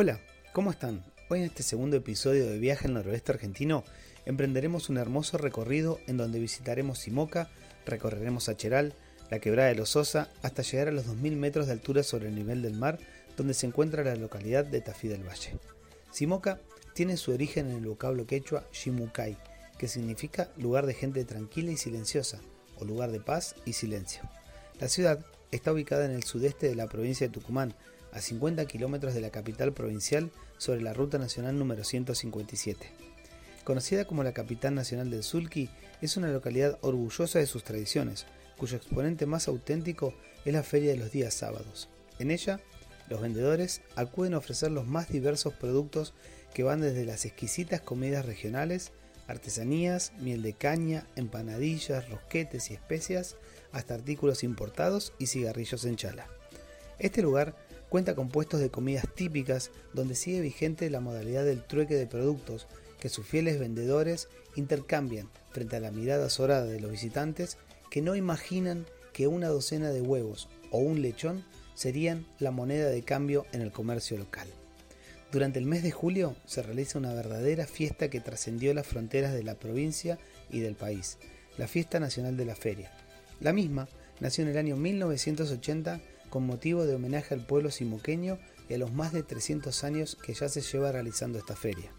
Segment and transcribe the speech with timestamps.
[0.00, 0.20] Hola,
[0.52, 1.04] ¿cómo están?
[1.28, 3.82] Hoy en este segundo episodio de Viaje al Noroeste Argentino
[4.26, 7.50] emprenderemos un hermoso recorrido en donde visitaremos Simoca,
[7.84, 8.94] recorreremos Acheral,
[9.28, 12.36] la quebrada de los Sosa, hasta llegar a los 2.000 metros de altura sobre el
[12.36, 13.00] nivel del mar,
[13.36, 15.58] donde se encuentra la localidad de Tafí del Valle.
[16.12, 16.60] Simoca
[16.94, 19.36] tiene su origen en el vocablo quechua Shimukai,
[19.78, 22.40] que significa lugar de gente tranquila y silenciosa,
[22.78, 24.22] o lugar de paz y silencio.
[24.78, 27.74] La ciudad está ubicada en el sudeste de la provincia de Tucumán,
[28.12, 32.86] a 50 kilómetros de la capital provincial sobre la Ruta Nacional número 157.
[33.64, 35.68] Conocida como la capital nacional del Sulki,
[36.00, 38.26] es una localidad orgullosa de sus tradiciones,
[38.56, 41.88] cuyo exponente más auténtico es la feria de los días sábados.
[42.18, 42.60] En ella,
[43.08, 46.14] los vendedores acuden a ofrecer los más diversos productos
[46.54, 48.92] que van desde las exquisitas comidas regionales,
[49.26, 53.36] artesanías, miel de caña, empanadillas, rosquetes y especias,
[53.72, 56.26] hasta artículos importados y cigarrillos en chala.
[56.98, 57.54] Este lugar
[57.88, 62.66] cuenta con puestos de comidas típicas donde sigue vigente la modalidad del trueque de productos
[63.00, 67.58] que sus fieles vendedores intercambian frente a la mirada azorada de los visitantes
[67.90, 73.02] que no imaginan que una docena de huevos o un lechón serían la moneda de
[73.02, 74.48] cambio en el comercio local.
[75.30, 79.42] Durante el mes de julio se realiza una verdadera fiesta que trascendió las fronteras de
[79.42, 80.18] la provincia
[80.50, 81.18] y del país,
[81.56, 82.90] la Fiesta Nacional de la Feria.
[83.40, 83.88] La misma
[84.20, 88.92] nació en el año 1980 con motivo de homenaje al pueblo simoqueño y a los
[88.92, 91.92] más de 300 años que ya se lleva realizando esta feria.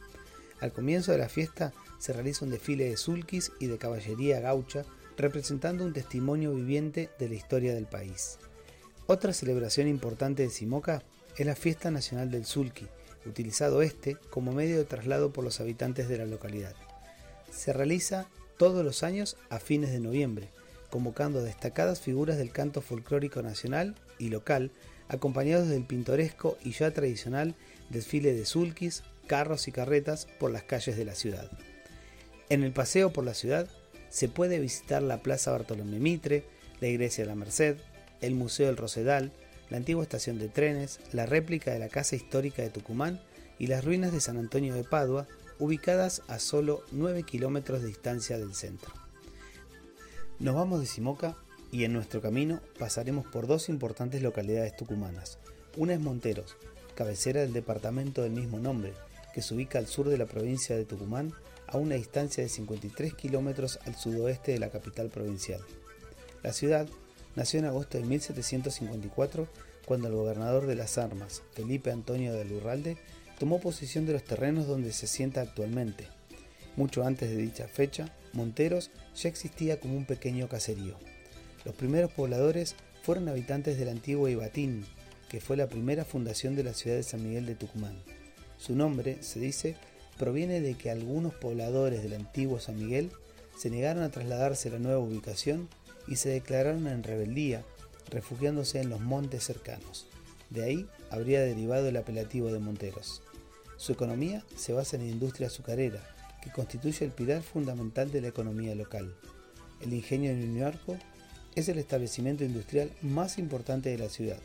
[0.59, 4.85] Al comienzo de la fiesta se realiza un desfile de sulquis y de caballería gaucha
[5.17, 8.37] representando un testimonio viviente de la historia del país.
[9.05, 11.03] Otra celebración importante de Simoca
[11.37, 12.87] es la Fiesta Nacional del Sulqui,
[13.25, 16.75] utilizado este como medio de traslado por los habitantes de la localidad.
[17.51, 20.49] Se realiza todos los años a fines de noviembre,
[20.89, 24.71] convocando destacadas figuras del canto folclórico nacional y local,
[25.07, 27.55] acompañados del pintoresco y ya tradicional
[27.89, 31.49] desfile de sulquis, carros y carretas por las calles de la ciudad.
[32.49, 33.67] En el paseo por la ciudad
[34.09, 36.43] se puede visitar la Plaza Bartolomé Mitre,
[36.79, 37.77] la Iglesia de la Merced,
[38.21, 39.31] el Museo del Rosedal,
[39.69, 43.21] la antigua estación de trenes, la réplica de la Casa Histórica de Tucumán
[43.59, 45.27] y las ruinas de San Antonio de Padua,
[45.59, 48.93] ubicadas a solo 9 kilómetros de distancia del centro.
[50.39, 51.35] Nos vamos de Simoca
[51.71, 55.37] y en nuestro camino pasaremos por dos importantes localidades tucumanas.
[55.77, 56.57] Una es Monteros,
[56.95, 58.93] cabecera del departamento del mismo nombre,
[59.33, 61.33] que se ubica al sur de la provincia de Tucumán,
[61.67, 65.61] a una distancia de 53 kilómetros al sudoeste de la capital provincial.
[66.41, 66.87] La ciudad
[67.35, 69.47] nació en agosto de 1754,
[69.85, 72.97] cuando el gobernador de las armas, Felipe Antonio de Lurralde,
[73.37, 76.07] tomó posesión de los terrenos donde se sienta actualmente.
[76.75, 80.97] Mucho antes de dicha fecha, Monteros ya existía como un pequeño caserío.
[81.65, 84.85] Los primeros pobladores fueron habitantes del antiguo Ibatín,
[85.29, 88.01] que fue la primera fundación de la ciudad de San Miguel de Tucumán.
[88.57, 89.75] Su nombre, se dice,
[90.17, 93.11] proviene de que algunos pobladores del antiguo San Miguel
[93.57, 95.69] se negaron a trasladarse a la nueva ubicación
[96.07, 97.63] y se declararon en rebeldía,
[98.09, 100.07] refugiándose en los montes cercanos.
[100.49, 103.21] De ahí habría derivado el apelativo de Monteros.
[103.77, 106.01] Su economía se basa en la industria azucarera,
[106.41, 109.13] que constituye el pilar fundamental de la economía local.
[109.81, 110.97] El ingenio de Ñuñoarco
[111.55, 114.39] es el establecimiento industrial más importante de la ciudad.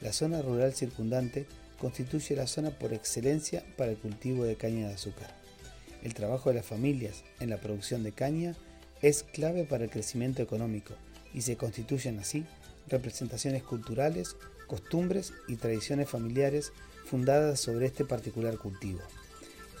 [0.00, 1.46] La zona rural circundante
[1.78, 5.34] constituye la zona por excelencia para el cultivo de caña de azúcar.
[6.02, 8.54] El trabajo de las familias en la producción de caña
[9.02, 10.94] es clave para el crecimiento económico
[11.34, 12.44] y se constituyen así
[12.88, 14.36] representaciones culturales,
[14.66, 16.72] costumbres y tradiciones familiares
[17.04, 19.00] fundadas sobre este particular cultivo.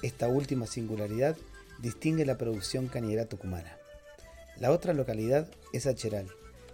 [0.02, 1.36] Esta última singularidad
[1.78, 3.76] distingue la producción cañera tucumana.
[4.58, 6.26] La otra localidad es Acheral,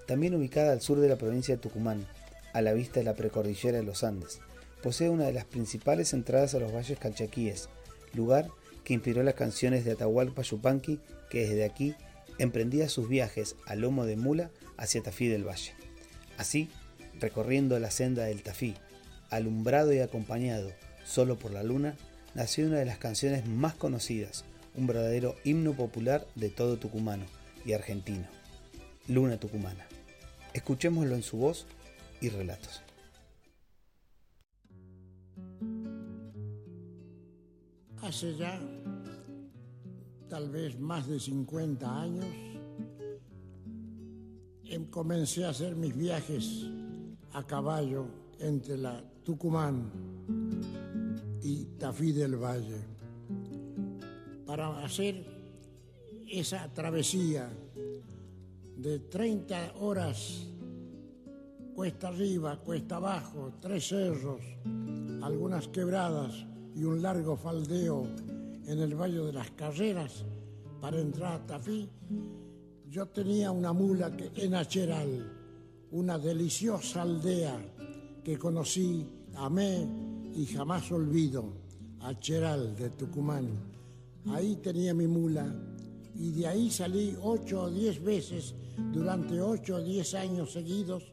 [0.06, 2.06] también ubicada al sur de la provincia de Tucumán,
[2.52, 4.40] a la vista de la precordillera de los Andes.
[4.82, 7.68] Posee una de las principales entradas a los valles calchaquíes,
[8.14, 8.48] lugar
[8.84, 11.94] que inspiró las canciones de Atahualpa Yupanqui, que desde aquí
[12.38, 15.74] emprendía sus viajes a lomo de mula hacia Tafí del Valle.
[16.36, 16.68] Así,
[17.20, 18.74] recorriendo la senda del Tafí,
[19.30, 20.72] alumbrado y acompañado
[21.04, 21.96] solo por la luna,
[22.34, 24.44] nació una de las canciones más conocidas,
[24.74, 27.24] un verdadero himno popular de todo tucumano
[27.64, 28.26] y argentino,
[29.06, 29.86] Luna Tucumana.
[30.54, 31.66] Escuchémoslo en su voz
[32.20, 32.82] y relatos.
[38.02, 38.60] Hace ya
[40.28, 42.26] tal vez más de 50 años,
[44.64, 46.66] em, comencé a hacer mis viajes
[47.32, 48.06] a caballo
[48.38, 49.90] entre la Tucumán
[51.42, 52.80] y Tafí del Valle
[54.46, 55.24] para hacer
[56.28, 57.50] esa travesía
[58.82, 60.48] de 30 horas
[61.72, 64.40] cuesta arriba, cuesta abajo, tres cerros,
[65.22, 66.44] algunas quebradas
[66.74, 68.08] y un largo faldeo
[68.66, 70.24] en el Valle de las Carreras
[70.80, 71.88] para entrar a Tafí,
[72.90, 75.32] yo tenía una mula que, en Acheral,
[75.92, 77.56] una deliciosa aldea
[78.24, 79.06] que conocí,
[79.36, 79.86] amé
[80.34, 81.44] y jamás olvido,
[82.00, 83.46] Acheral de Tucumán.
[84.26, 85.54] Ahí tenía mi mula
[86.16, 88.56] y de ahí salí ocho o diez veces
[88.92, 91.12] durante ocho o diez años seguidos.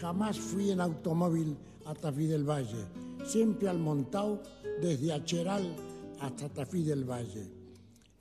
[0.00, 2.86] Jamás fui en automóvil a Tafí del Valle,
[3.24, 4.42] siempre al montado
[4.80, 5.74] desde Acheral
[6.20, 7.46] hasta Tafí del Valle.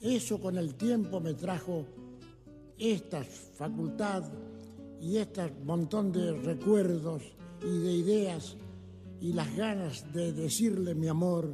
[0.02, 1.86] Eso con el tiempo me trajo
[2.78, 4.24] esta facultad
[5.02, 7.24] y este montón de recuerdos
[7.62, 8.56] y de ideas
[9.22, 11.54] y las ganas de decirle mi amor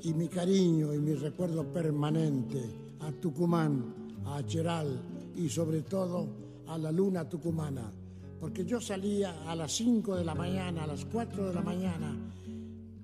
[0.00, 2.62] y mi cariño y mi recuerdo permanente
[3.00, 3.94] a Tucumán,
[4.24, 6.26] a Acheral y sobre todo
[6.66, 7.92] a la luna tucumana.
[8.40, 12.16] Porque yo salía a las 5 de la mañana, a las 4 de la mañana,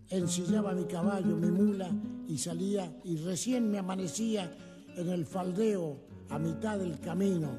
[0.08, 1.90] ensillaba mi caballo, mi mula
[2.28, 4.52] y salía y recién me amanecía
[4.96, 5.96] en el faldeo
[6.31, 7.50] a mitad del camino,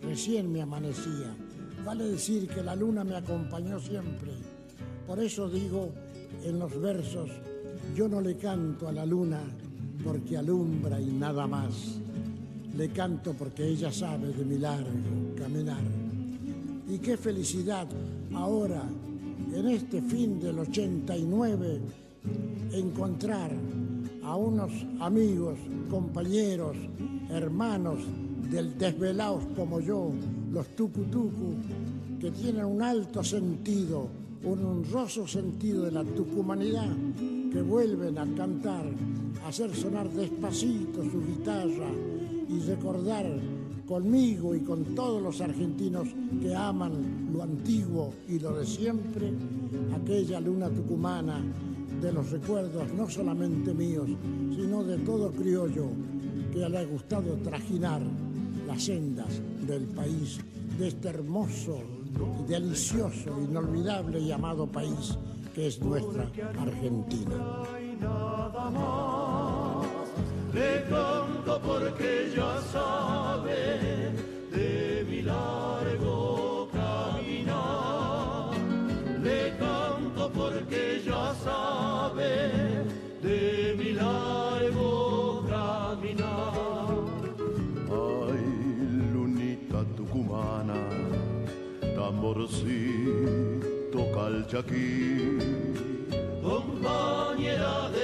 [0.00, 1.36] recién me amanecía.
[1.84, 4.32] Vale decir que la luna me acompañó siempre.
[5.06, 5.92] Por eso digo
[6.44, 7.30] en los versos,
[7.94, 9.40] yo no le canto a la luna
[10.04, 12.01] porque alumbra y nada más.
[12.76, 14.88] Le canto porque ella sabe de mi largo
[15.36, 15.82] caminar.
[16.88, 17.86] Y qué felicidad
[18.34, 18.82] ahora,
[19.54, 21.80] en este fin del 89,
[22.72, 23.50] encontrar
[24.24, 25.58] a unos amigos,
[25.90, 26.76] compañeros,
[27.28, 27.98] hermanos
[28.50, 30.10] del desvelados como yo,
[30.50, 31.54] los tucutucu,
[32.20, 34.08] que tienen un alto sentido,
[34.44, 36.90] un honroso sentido de la tucumanidad,
[37.52, 38.86] que vuelven a cantar,
[39.44, 41.90] a hacer sonar despacito su guitarra
[42.52, 43.26] y recordar
[43.86, 46.08] conmigo y con todos los argentinos
[46.40, 49.32] que aman lo antiguo y lo de siempre,
[49.94, 51.42] aquella luna tucumana
[52.00, 54.08] de los recuerdos no solamente míos,
[54.54, 55.88] sino de todo criollo
[56.52, 58.02] que le ha gustado trajinar
[58.66, 60.38] las sendas del país,
[60.78, 61.78] de este hermoso,
[62.46, 65.16] delicioso, inolvidable y amado país
[65.54, 67.34] que es nuestra Argentina.
[71.60, 74.12] Porque ya sabe
[74.50, 78.50] de mi largo caminar.
[79.22, 82.84] Le canto porque ya sabe
[83.22, 86.88] de mi largo caminar.
[87.90, 88.44] Ay,
[89.12, 90.74] lunita tucumana,
[91.96, 95.38] tamborcito calchaquí.
[96.42, 98.01] Compañera de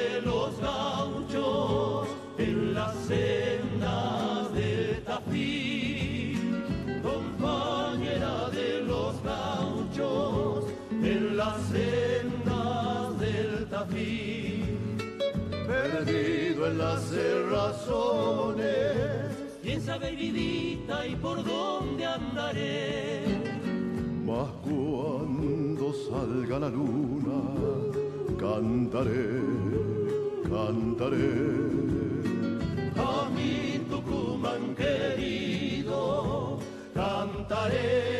[3.08, 6.34] sendas de Tafí.
[7.02, 14.62] Compañera de los gauchos en las sendas del Tafí.
[15.66, 18.66] Perdido en las cerrazones,
[19.62, 23.22] ¿Quién sabe, vidita, y por dónde andaré?
[24.28, 27.38] mas cuando salga la luna,
[28.38, 29.30] cantaré,
[30.50, 32.07] cantaré.
[34.78, 36.60] Querido,
[36.94, 38.17] cantaré,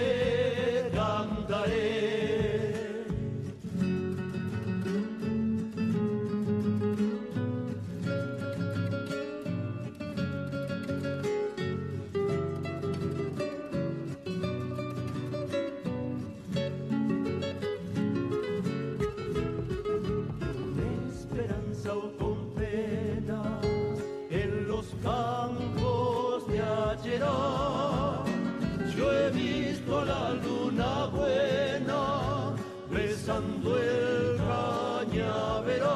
[33.79, 35.89] el cañaveral.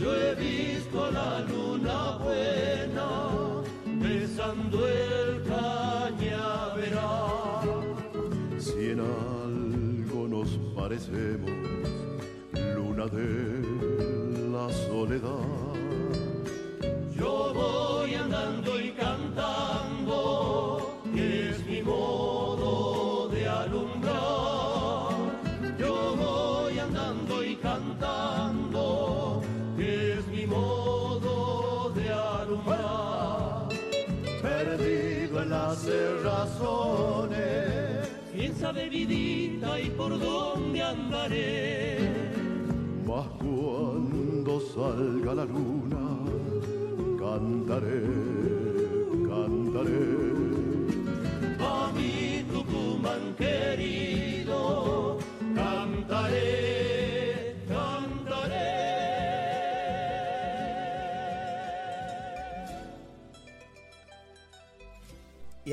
[0.00, 3.08] Yo he visto la luna buena
[4.00, 7.00] besando el cañaveral.
[8.58, 11.50] Si en algo nos parecemos,
[12.76, 13.28] luna de
[14.54, 15.72] la soledad.
[17.16, 20.20] Yo voy andando y cantando,
[21.14, 24.11] que es mi modo de alumbrar.
[35.84, 37.38] Cerrazones,
[38.32, 41.98] ¿Quién sabe, vidita, y por dónde andaré?
[43.04, 46.04] mas cuando salga la luna,
[47.18, 48.02] cantaré,
[49.28, 50.41] cantaré.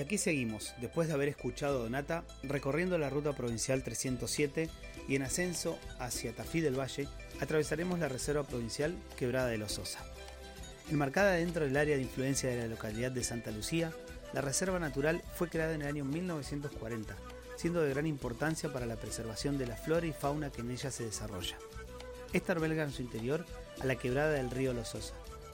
[0.10, 4.68] Aquí seguimos, después de haber escuchado Donata, recorriendo la ruta provincial 307
[5.08, 7.08] y en ascenso hacia Tafí del Valle,
[7.40, 10.00] atravesaremos la reserva provincial Quebrada de los Sosa.
[10.90, 13.92] Enmarcada dentro del área de influencia de la localidad de Santa Lucía,
[14.34, 17.16] la reserva natural fue creada en el año 1940,
[17.56, 20.90] siendo de gran importancia para la preservación de la flora y fauna que en ella
[20.90, 21.60] se desarrolla.
[22.34, 23.46] Esta alberga en su interior
[23.80, 24.96] a la quebrada del río Los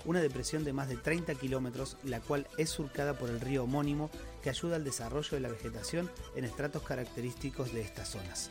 [0.05, 4.09] una depresión de más de 30 kilómetros, la cual es surcada por el río homónimo
[4.43, 8.49] que ayuda al desarrollo de la vegetación en estratos característicos de estas zonas.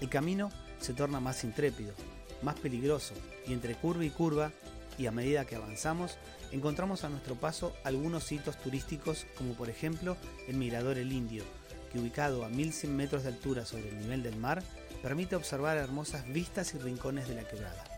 [0.00, 0.50] El camino
[0.80, 1.94] se torna más intrépido,
[2.42, 3.14] más peligroso,
[3.46, 4.52] y entre curva y curva,
[4.98, 6.18] y a medida que avanzamos,
[6.52, 11.44] encontramos a nuestro paso algunos sitios turísticos como por ejemplo el Mirador El Indio,
[11.90, 14.62] que ubicado a 1100 metros de altura sobre el nivel del mar,
[15.02, 17.93] permite observar hermosas vistas y rincones de la quebrada.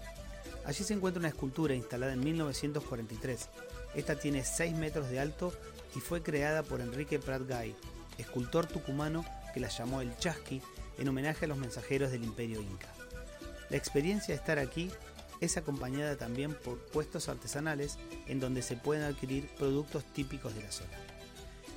[0.66, 3.48] Allí se encuentra una escultura instalada en 1943.
[3.94, 5.52] Esta tiene 6 metros de alto
[5.94, 7.76] y fue creada por Enrique Prat Gay,
[8.18, 10.60] escultor tucumano que la llamó el Chasqui
[10.98, 12.88] en homenaje a los mensajeros del imperio inca.
[13.70, 14.90] La experiencia de estar aquí
[15.40, 17.96] es acompañada también por puestos artesanales
[18.26, 20.98] en donde se pueden adquirir productos típicos de la zona.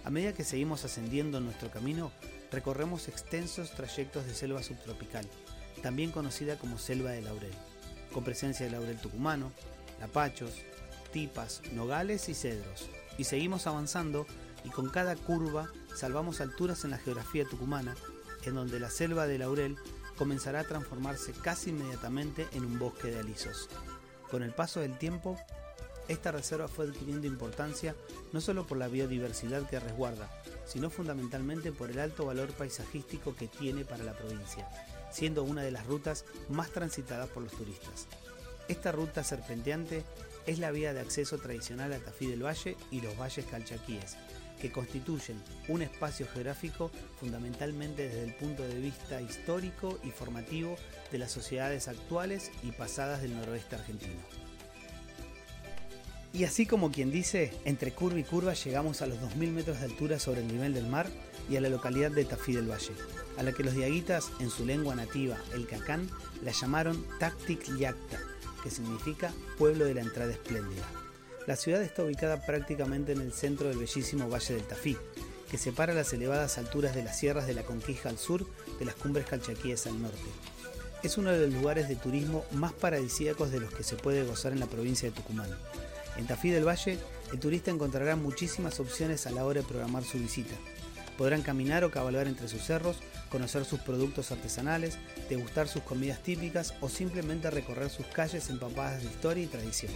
[0.03, 2.11] A medida que seguimos ascendiendo en nuestro camino,
[2.51, 5.27] recorremos extensos trayectos de selva subtropical,
[5.83, 7.53] también conocida como selva de laurel
[8.13, 9.51] con presencia de laurel tucumano,
[9.99, 10.53] lapachos,
[11.11, 12.89] tipas, nogales y cedros.
[13.17, 14.25] Y seguimos avanzando
[14.63, 17.95] y con cada curva salvamos alturas en la geografía tucumana,
[18.43, 19.77] en donde la selva de laurel
[20.17, 23.69] comenzará a transformarse casi inmediatamente en un bosque de alisos.
[24.29, 25.37] Con el paso del tiempo,
[26.07, 27.95] esta reserva fue adquiriendo importancia
[28.31, 30.29] no solo por la biodiversidad que resguarda,
[30.65, 34.67] sino fundamentalmente por el alto valor paisajístico que tiene para la provincia
[35.11, 38.07] siendo una de las rutas más transitadas por los turistas.
[38.67, 40.03] Esta ruta serpenteante
[40.45, 44.15] es la vía de acceso tradicional a Tafí del Valle y los valles calchaquíes,
[44.61, 50.75] que constituyen un espacio geográfico fundamentalmente desde el punto de vista histórico y formativo
[51.11, 54.21] de las sociedades actuales y pasadas del noroeste argentino.
[56.31, 59.85] Y así como quien dice, entre curva y curva llegamos a los 2.000 metros de
[59.85, 61.07] altura sobre el nivel del mar
[61.49, 62.93] y a la localidad de Tafí del Valle,
[63.37, 66.09] a la que los diaguitas, en su lengua nativa, el cacán,
[66.43, 68.19] la llamaron Tactic Yacta,
[68.63, 70.83] que significa pueblo de la entrada espléndida.
[71.47, 74.97] La ciudad está ubicada prácticamente en el centro del bellísimo Valle del Tafí,
[75.49, 78.45] que separa las elevadas alturas de las sierras de la Conquija al sur
[78.77, 80.17] de las cumbres calchaquíes al norte.
[81.01, 84.51] Es uno de los lugares de turismo más paradisíacos de los que se puede gozar
[84.51, 85.49] en la provincia de Tucumán.
[86.17, 86.99] En Tafí del Valle,
[87.31, 90.55] el turista encontrará muchísimas opciones a la hora de programar su visita.
[91.19, 92.95] Podrán caminar o cabalgar entre sus cerros,
[93.29, 94.97] conocer sus productos artesanales,
[95.27, 99.91] degustar sus comidas típicas o simplemente recorrer sus calles empapadas de historia y tradición.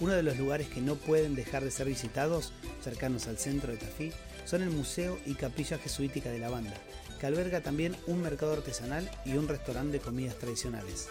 [0.00, 3.78] Uno de los lugares que no pueden dejar de ser visitados, cercanos al centro de
[3.78, 4.10] Tafí,
[4.44, 6.74] son el Museo y Capilla Jesuítica de la Banda,
[7.20, 11.06] que alberga también un mercado artesanal y un restaurante de comidas tradicionales.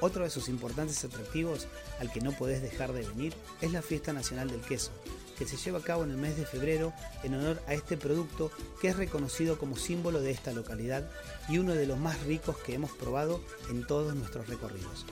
[0.00, 1.68] Otro de sus importantes atractivos,
[2.00, 4.90] al que no podés dejar de venir, es la Fiesta Nacional del Queso,
[5.34, 8.50] que se lleva a cabo en el mes de febrero en honor a este producto
[8.80, 11.08] que es reconocido como símbolo de esta localidad
[11.48, 15.06] y uno de los más ricos que hemos probado en todos nuestros recorridos.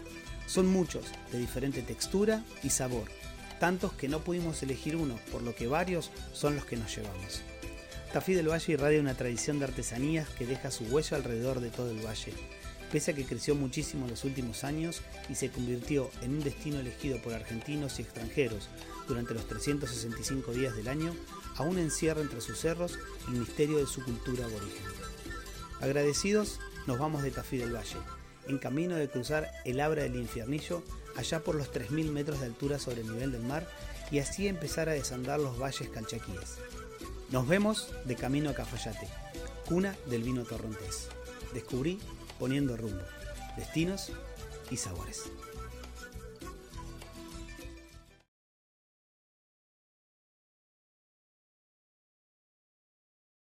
[0.47, 3.05] Son muchos, de diferente textura y sabor,
[3.59, 7.43] tantos que no pudimos elegir uno, por lo que varios son los que nos llevamos.
[8.13, 11.91] Tafí del Valle irradia una tradición de artesanías que deja su huella alrededor de todo
[11.91, 12.35] el valle
[12.93, 16.79] Pese a que creció muchísimo en los últimos años y se convirtió en un destino
[16.79, 18.69] elegido por argentinos y extranjeros
[19.09, 21.17] durante los 365 días del año,
[21.57, 24.85] aún encierra entre sus cerros el misterio de su cultura aborigen.
[25.81, 27.97] Agradecidos, nos vamos de Tafí del Valle,
[28.47, 30.83] en camino de cruzar el Abra del Infiernillo
[31.17, 33.67] allá por los 3.000 metros de altura sobre el nivel del mar
[34.11, 36.59] y así empezar a desandar los valles calchaquíes.
[37.31, 39.09] Nos vemos de camino a Cafayate,
[39.65, 41.09] cuna del vino torrontés.
[41.55, 41.99] Descubrí
[42.43, 43.05] poniendo rumbo,
[43.57, 44.11] destinos
[44.69, 45.31] y sabores.